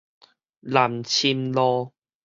[0.61, 1.93] 南深路